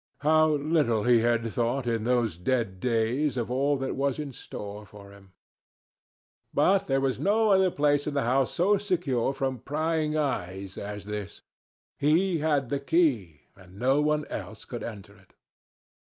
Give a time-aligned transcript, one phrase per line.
[0.21, 4.83] How little he had thought, in those dead days, of all that was in store
[4.83, 5.33] for him!
[6.55, 11.05] But there was no other place in the house so secure from prying eyes as
[11.05, 11.43] this.
[11.99, 15.35] He had the key, and no one else could enter it.